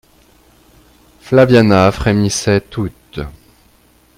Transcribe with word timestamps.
Flaviana 1.21 1.91
frémissait 1.91 2.59
toute. 2.61 3.19